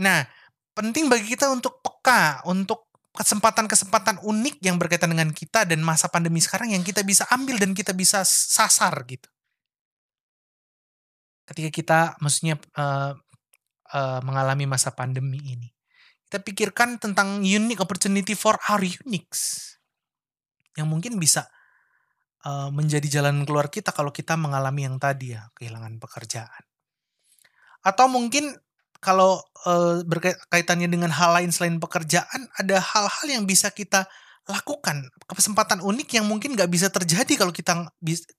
Nah, 0.00 0.24
penting 0.76 1.08
bagi 1.12 1.34
kita 1.36 1.50
untuk 1.52 1.80
peka, 1.84 2.44
untuk 2.48 2.88
kesempatan-kesempatan 3.16 4.24
unik 4.24 4.56
yang 4.64 4.76
berkaitan 4.80 5.12
dengan 5.12 5.30
kita 5.34 5.68
dan 5.68 5.80
masa 5.84 6.08
pandemi 6.12 6.40
sekarang 6.40 6.72
yang 6.74 6.84
kita 6.86 7.02
bisa 7.04 7.26
ambil 7.34 7.58
dan 7.60 7.72
kita 7.76 7.92
bisa 7.96 8.24
sasar 8.26 8.94
gitu. 9.08 9.28
Ketika 11.48 11.70
kita 11.74 11.98
maksudnya, 12.22 12.54
eee 12.78 13.12
eee, 13.94 14.20
mengalami 14.26 14.66
masa 14.68 14.90
pandemi 14.94 15.40
ini. 15.42 15.68
Kita 16.28 16.40
pikirkan 16.42 16.98
tentang 17.02 17.42
unique 17.44 17.80
opportunity 17.82 18.34
for 18.36 18.56
our 18.72 18.80
uniques. 18.82 19.74
Yang 20.78 20.88
mungkin 20.90 21.12
bisa, 21.20 21.46
eee, 22.46 22.68
menjadi 22.74 23.06
jalan 23.20 23.44
keluar 23.48 23.68
kita 23.72 23.90
kalau 23.96 24.10
kita 24.14 24.34
mengalami 24.38 24.86
yang 24.88 24.96
tadi 25.02 25.34
ya, 25.36 25.48
kehilangan 25.56 25.98
pekerjaan. 26.02 26.64
Atau 27.84 28.06
mungkin 28.06 28.54
kalau, 29.02 29.42
eee, 29.66 30.06
berkai 30.06 30.38
kaitannya 30.54 30.86
dengan 30.86 31.10
hal 31.10 31.34
lain 31.42 31.50
selain 31.50 31.82
pekerjaan, 31.82 32.46
ada 32.54 32.78
hal-hal 32.78 33.26
yang 33.26 33.44
bisa 33.44 33.74
kita 33.74 34.06
lakukan, 34.46 35.06
kesempatan 35.30 35.78
unik 35.82 36.18
yang 36.18 36.26
mungkin 36.26 36.54
nggak 36.58 36.70
bisa 36.70 36.90
terjadi 36.90 37.30
kalau 37.38 37.54
kita 37.54 37.86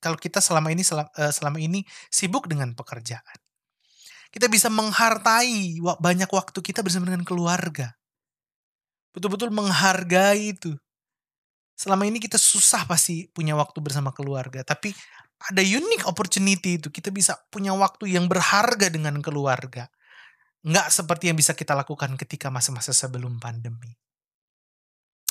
kalau 0.04 0.20
kita 0.20 0.40
selama 0.44 0.72
ini 0.72 0.84
eee, 0.84 1.32
selama 1.36 1.60
ini 1.60 1.84
sibuk 2.12 2.48
dengan 2.48 2.72
pekerjaan. 2.76 3.36
Kita 4.34 4.48
bisa 4.52 4.68
menghartai 4.74 5.80
wa 5.84 5.96
banyak 6.00 6.30
waktu 6.32 6.60
kita 6.64 6.82
bersama 6.86 7.10
dengan 7.12 7.24
keluarga. 7.28 7.96
Betul-betul 9.16 9.54
menghargai 9.54 10.58
itu. 10.58 10.74
Selama 11.74 12.06
ini 12.06 12.22
kita 12.22 12.38
susah 12.38 12.86
pasti 12.86 13.26
punya 13.34 13.58
waktu 13.58 13.82
bersama 13.82 14.14
keluarga, 14.14 14.62
tapi 14.62 14.94
ada 15.44 15.60
unique 15.60 16.08
opportunity 16.08 16.80
itu, 16.80 16.88
kita 16.88 17.12
bisa 17.12 17.36
punya 17.52 17.76
waktu 17.76 18.16
yang 18.16 18.32
berharga 18.32 18.88
dengan 18.88 19.20
keluarga. 19.20 19.92
Nggak 20.64 20.88
seperti 20.94 21.28
yang 21.28 21.38
bisa 21.38 21.52
kita 21.52 21.76
lakukan 21.76 22.16
ketika 22.16 22.48
masa-masa 22.48 22.96
sebelum 22.96 23.42
pandemi. 23.42 23.92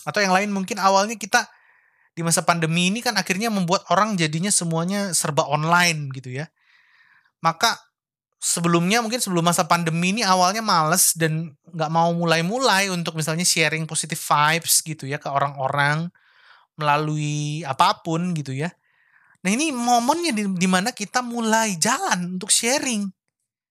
Atau 0.04 0.20
yang 0.20 0.34
lain 0.34 0.50
mungkin 0.52 0.76
awalnya 0.82 1.16
kita 1.16 1.48
di 2.12 2.20
masa 2.20 2.44
pandemi 2.44 2.92
ini 2.92 3.00
kan 3.00 3.16
akhirnya 3.16 3.48
membuat 3.48 3.88
orang 3.88 4.20
jadinya 4.20 4.52
semuanya 4.52 5.16
serba 5.16 5.48
online 5.48 6.12
gitu 6.12 6.28
ya. 6.28 6.52
Maka 7.40 7.80
sebelumnya 8.36 9.00
mungkin 9.00 9.22
sebelum 9.22 9.48
masa 9.48 9.64
pandemi 9.64 10.12
ini 10.12 10.20
awalnya 10.20 10.60
males 10.60 11.16
dan 11.16 11.56
nggak 11.72 11.90
mau 11.94 12.12
mulai-mulai 12.12 12.92
untuk 12.92 13.16
misalnya 13.16 13.46
sharing 13.46 13.88
positive 13.88 14.20
vibes 14.20 14.84
gitu 14.84 15.08
ya 15.08 15.16
ke 15.16 15.30
orang-orang 15.32 16.12
melalui 16.80 17.62
apa 17.66 18.00
pun 18.04 18.32
gitu 18.36 18.52
ya. 18.56 18.70
Nah 19.44 19.50
ini 19.52 19.70
momennya 19.74 20.32
di 20.36 20.44
di 20.56 20.68
mana 20.70 20.90
kita 20.94 21.20
mulai 21.24 21.76
jalan 21.80 22.38
untuk 22.38 22.50
sharing 22.52 23.08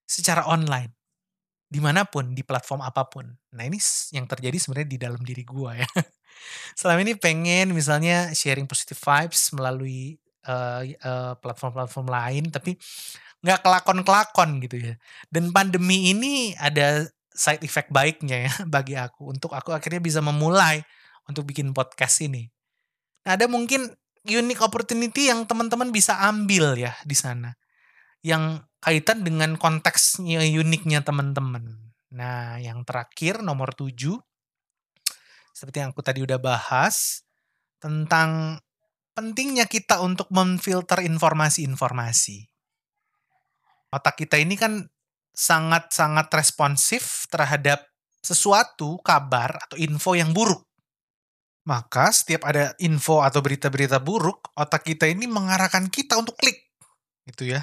secara 0.07 0.45
online. 0.49 0.91
Di 1.71 1.79
mana 1.83 2.03
pun, 2.07 2.31
di 2.37 2.43
platform 2.45 2.81
apa 2.85 3.07
pun. 3.09 3.27
Nah 3.57 3.63
ini 3.67 3.77
yang 4.15 4.25
terjadi 4.29 4.57
sebenarnya 4.59 4.89
di 4.91 4.99
dalam 5.01 5.21
diri 5.25 5.43
gua 5.47 5.75
ya. 5.77 5.87
Selama 6.79 7.01
ini 7.05 7.13
pengen 7.19 7.73
misalnya 7.75 8.31
sharing 8.35 8.65
positive 8.69 8.99
vibes 8.99 9.51
melalui, 9.55 10.17
eee 10.47 10.81
eee, 10.97 11.33
platform-platform 11.41 12.07
lain, 12.09 12.45
tapi 12.53 12.77
nggak 13.45 13.61
kelakon-kelakon 13.65 14.61
gitu 14.65 14.77
ya. 14.91 14.95
Dan 15.33 15.51
pandemi 15.55 16.11
ini 16.13 16.53
ada 16.59 17.05
side 17.33 17.63
effect 17.65 17.89
baiknya 17.93 18.49
ya 18.49 18.53
bagi 18.75 18.95
aku, 18.99 19.31
untuk 19.33 19.51
aku 19.55 19.71
akhirnya 19.75 20.01
bisa 20.03 20.19
memulai 20.23 20.81
untuk 21.29 21.47
bikin 21.49 21.71
podcast 21.75 22.21
ini. 22.25 22.47
Ada 23.25 23.45
mungkin 23.45 23.89
unique 24.25 24.61
opportunity 24.61 25.29
yang 25.29 25.45
teman-teman 25.45 25.93
bisa 25.93 26.17
ambil 26.25 26.77
ya 26.77 26.93
di 27.05 27.13
sana. 27.13 27.53
Yang 28.21 28.65
kaitan 28.81 29.25
dengan 29.25 29.57
konteksnya 29.57 30.41
uniknya 30.45 31.05
teman-teman. 31.05 31.93
Nah, 32.11 32.57
yang 32.59 32.85
terakhir 32.85 33.41
nomor 33.45 33.73
7 33.73 34.19
seperti 35.61 35.83
yang 35.83 35.93
aku 35.93 36.01
tadi 36.01 36.23
udah 36.23 36.39
bahas, 36.39 37.21
tentang 37.77 38.57
pentingnya 39.11 39.67
kita 39.67 39.99
untuk 39.99 40.31
memfilter 40.31 41.03
informasi-informasi. 41.03 42.47
Otak 43.91 44.23
kita 44.23 44.39
ini 44.39 44.55
kan 44.55 44.87
sangat-sangat 45.35 46.31
responsif 46.31 47.27
terhadap 47.27 47.83
sesuatu, 48.23 48.97
kabar, 49.03 49.59
atau 49.67 49.75
info 49.75 50.15
yang 50.15 50.31
buruk. 50.31 50.63
Maka 51.61 52.09
setiap 52.09 52.49
ada 52.49 52.73
info 52.81 53.21
atau 53.21 53.39
berita-berita 53.39 54.01
buruk, 54.01 54.49
otak 54.57 54.81
kita 54.81 55.05
ini 55.05 55.29
mengarahkan 55.29 55.87
kita 55.93 56.17
untuk 56.17 56.33
klik, 56.37 56.57
gitu 57.29 57.53
ya. 57.53 57.61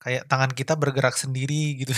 Kayak 0.00 0.24
tangan 0.30 0.52
kita 0.56 0.72
bergerak 0.78 1.18
sendiri 1.18 1.84
gitu. 1.84 1.92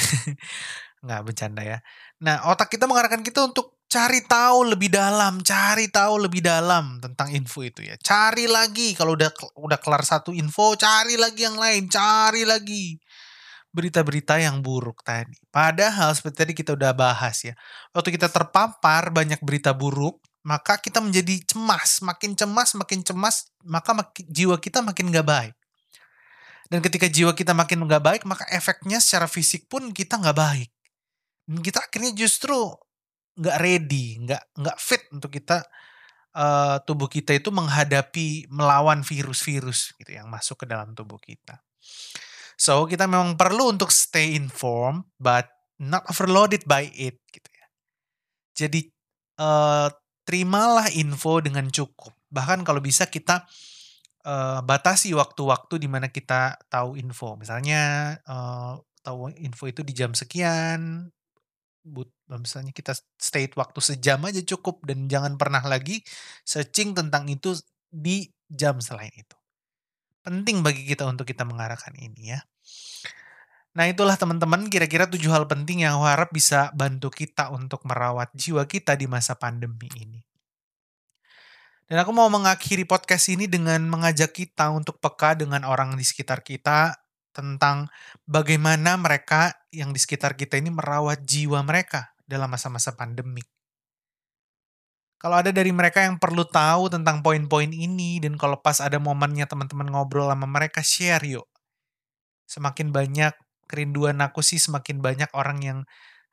Nggak, 1.04 1.20
bercanda 1.24 1.62
ya. 1.62 1.78
Nah, 2.20 2.50
otak 2.50 2.74
kita 2.74 2.90
mengarahkan 2.90 3.22
kita 3.22 3.46
untuk 3.46 3.80
cari 3.90 4.22
tahu 4.22 4.70
lebih 4.70 4.86
dalam, 4.92 5.42
cari 5.42 5.90
tahu 5.90 6.30
lebih 6.30 6.42
dalam 6.46 7.02
tentang 7.02 7.34
info 7.34 7.66
itu 7.66 7.82
ya. 7.82 7.98
Cari 7.98 8.46
lagi 8.46 8.94
kalau 8.94 9.18
udah 9.18 9.30
udah 9.58 9.78
kelar 9.82 10.06
satu 10.06 10.30
info, 10.30 10.78
cari 10.78 11.18
lagi 11.18 11.42
yang 11.42 11.58
lain, 11.58 11.90
cari 11.90 12.46
lagi 12.46 12.98
berita-berita 13.74 14.38
yang 14.42 14.62
buruk 14.62 15.02
tadi. 15.02 15.38
Padahal 15.50 16.14
seperti 16.14 16.36
tadi 16.42 16.52
kita 16.54 16.74
udah 16.74 16.94
bahas 16.94 17.42
ya, 17.42 17.54
waktu 17.94 18.14
kita 18.14 18.30
terpapar 18.30 19.10
banyak 19.14 19.38
berita 19.42 19.74
buruk, 19.74 20.22
maka 20.46 20.80
kita 20.80 20.98
menjadi 21.04 21.40
cemas, 21.44 22.00
makin 22.04 22.32
cemas, 22.36 22.72
makin 22.76 23.00
cemas, 23.04 23.50
maka 23.64 23.92
maki 23.92 24.24
jiwa 24.28 24.56
kita 24.60 24.80
makin 24.80 25.12
nggak 25.12 25.26
baik. 25.28 25.54
Dan 26.70 26.78
ketika 26.86 27.10
jiwa 27.10 27.34
kita 27.34 27.50
makin 27.50 27.82
nggak 27.82 28.02
baik, 28.04 28.22
maka 28.30 28.46
efeknya 28.54 29.02
secara 29.02 29.26
fisik 29.26 29.66
pun 29.66 29.90
kita 29.90 30.22
nggak 30.22 30.38
baik. 30.38 30.70
Dan 31.48 31.60
kita 31.64 31.82
akhirnya 31.82 32.12
justru 32.14 32.54
nggak 33.38 33.56
ready, 33.58 34.06
nggak 34.22 34.42
nggak 34.58 34.78
fit 34.78 35.02
untuk 35.10 35.30
kita, 35.34 35.64
eee, 36.36 36.76
tubuh 36.86 37.08
kita 37.10 37.34
itu 37.36 37.50
menghadapi, 37.54 38.50
melawan 38.52 39.02
virus-virus 39.06 39.94
gitu 39.98 40.12
yang 40.14 40.28
masuk 40.30 40.62
ke 40.62 40.66
dalam 40.70 40.94
tubuh 40.94 41.18
kita. 41.22 41.62
So, 42.60 42.84
kita 42.86 43.08
memang 43.08 43.40
perlu 43.40 43.72
untuk 43.72 43.88
stay 43.90 44.36
informed, 44.36 45.08
but 45.16 45.48
not 45.80 46.04
overloaded 46.12 46.64
by 46.68 46.86
it 46.92 47.18
gitu 47.32 47.48
ya. 47.50 47.66
Jadi, 48.56 48.80
eee, 49.40 49.88
terimalah 50.30 50.86
info 50.94 51.42
dengan 51.42 51.66
cukup. 51.74 52.14
Bahkan 52.30 52.62
kalau 52.62 52.78
bisa 52.78 53.10
kita, 53.10 53.50
eee, 54.22 54.62
batasi 54.62 55.10
waktu-waktu 55.18 55.82
di 55.82 55.88
mana 55.90 56.06
kita 56.06 56.54
tahu 56.70 56.94
info. 56.94 57.34
Misalnya, 57.34 58.14
eee, 58.22 58.72
tahu 59.02 59.34
info 59.42 59.66
itu 59.66 59.82
di 59.82 59.90
jam 59.90 60.14
sekian, 60.14 61.10
but 61.82 62.06
misalnya 62.30 62.70
kita 62.70 62.94
state 63.18 63.58
waktu 63.58 63.82
sejam 63.82 64.22
aja 64.22 64.38
cukup 64.46 64.86
dan 64.86 65.10
jangan 65.10 65.34
pernah 65.34 65.64
lagi 65.66 66.04
searching 66.46 66.94
tentang 66.94 67.26
itu 67.26 67.58
di 67.90 68.30
jam 68.46 68.78
selain 68.78 69.10
itu. 69.18 69.36
Penting 70.22 70.62
bagi 70.62 70.86
kita 70.86 71.08
untuk 71.10 71.26
kita 71.26 71.42
mengarahkan 71.42 71.96
ini 71.98 72.36
ya. 72.38 72.40
Nah 73.70 73.86
itulah 73.86 74.18
teman-teman 74.18 74.66
kira-kira 74.66 75.06
7 75.06 75.20
hal 75.30 75.46
penting 75.46 75.86
yang 75.86 75.98
aku 75.98 76.06
harap 76.10 76.30
bisa 76.34 76.74
bantu 76.74 77.10
kita 77.10 77.54
untuk 77.54 77.86
merawat 77.86 78.34
jiwa 78.34 78.66
kita 78.66 78.98
di 78.98 79.06
masa 79.06 79.38
pandemi 79.38 79.86
ini. 79.94 80.20
Dan 81.86 82.02
aku 82.02 82.14
mau 82.14 82.30
mengakhiri 82.30 82.86
podcast 82.86 83.30
ini 83.30 83.50
dengan 83.50 83.82
mengajak 83.86 84.30
kita 84.30 84.70
untuk 84.70 85.02
peka 85.02 85.34
dengan 85.34 85.66
orang 85.66 85.98
di 85.98 86.06
sekitar 86.06 86.42
kita, 86.46 86.94
tentang 87.30 87.86
bagaimana 88.26 88.98
mereka 88.98 89.54
yang 89.70 89.94
di 89.94 90.00
sekitar 90.02 90.34
kita 90.34 90.58
ini 90.58 90.70
merawat 90.70 91.22
jiwa 91.22 91.62
mereka 91.62 92.10
dalam 92.26 92.50
masa-masa 92.50 92.94
pandemik. 92.94 93.46
Kalau 95.20 95.36
ada 95.36 95.52
dari 95.52 95.68
mereka 95.68 96.00
yang 96.00 96.16
perlu 96.16 96.48
tahu 96.48 96.88
tentang 96.88 97.20
poin-poin 97.20 97.68
ini 97.68 98.24
dan 98.24 98.40
kalau 98.40 98.56
pas 98.56 98.80
ada 98.80 98.96
momennya 98.96 99.44
teman-teman 99.44 99.92
ngobrol 99.92 100.32
sama 100.32 100.48
mereka 100.48 100.80
share 100.80 101.20
yuk. 101.28 101.44
Semakin 102.48 102.88
banyak 102.88 103.34
kerinduan 103.70 104.18
aku 104.18 104.42
sih 104.42 104.58
semakin 104.58 104.98
banyak 104.98 105.30
orang 105.38 105.62
yang 105.62 105.78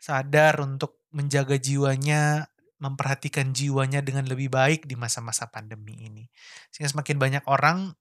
sadar 0.01 0.57
untuk 0.57 1.05
menjaga 1.13 1.61
jiwanya, 1.61 2.49
memperhatikan 2.81 3.53
jiwanya 3.53 4.01
dengan 4.01 4.25
lebih 4.25 4.49
baik 4.49 4.89
di 4.89 4.97
masa-masa 4.97 5.45
pandemi 5.49 6.09
ini. 6.09 6.25
Sehingga 6.73 6.89
semakin 6.97 7.17
banyak 7.21 7.43
orang 7.45 7.93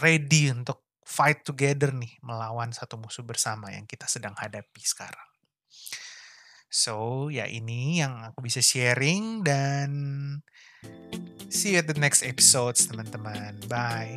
ready 0.00 0.48
untuk 0.48 0.84
fight 1.04 1.44
together 1.44 1.92
nih 1.92 2.16
melawan 2.24 2.72
satu 2.72 2.96
musuh 2.96 3.26
bersama 3.26 3.68
yang 3.74 3.84
kita 3.84 4.08
sedang 4.08 4.32
hadapi 4.38 4.80
sekarang. 4.80 5.28
So, 6.70 7.26
ya 7.34 7.50
ini 7.50 7.98
yang 7.98 8.22
aku 8.22 8.46
bisa 8.46 8.62
sharing 8.62 9.42
dan 9.42 9.90
see 11.50 11.74
you 11.74 11.82
at 11.82 11.90
the 11.90 11.98
next 11.98 12.22
episodes 12.22 12.86
teman-teman. 12.86 13.58
Bye. 13.66 14.14